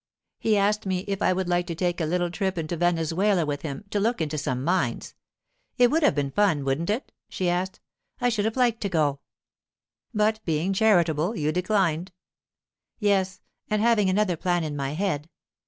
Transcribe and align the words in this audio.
He 0.39 0.57
asked 0.57 0.87
me 0.87 1.01
if 1.07 1.21
I 1.21 1.31
would 1.31 1.47
like 1.47 1.67
to 1.67 1.75
take 1.75 2.01
a 2.01 2.07
little 2.07 2.31
trip 2.31 2.57
into 2.57 2.75
Venezuela 2.75 3.45
with 3.45 3.61
him 3.61 3.83
to 3.91 3.99
look 3.99 4.19
into 4.19 4.35
some 4.35 4.63
mines. 4.63 5.13
It 5.77 5.91
would 5.91 6.01
have 6.01 6.15
been 6.15 6.31
fun, 6.31 6.63
wouldn't 6.65 6.89
it?' 6.89 7.11
she 7.29 7.47
asked. 7.47 7.79
'I 8.19 8.29
should 8.29 8.45
have 8.45 8.57
liked 8.57 8.81
to 8.81 8.89
go.' 8.89 9.19
'But, 10.11 10.43
being 10.43 10.73
charitable, 10.73 11.35
you 11.37 11.51
declined?' 11.51 12.11
'Yes, 12.97 13.41
and 13.69 13.79
having 13.79 14.09
another 14.09 14.35
plan 14.37 14.63
in 14.63 14.75
my 14.75 14.93
head. 14.95 15.29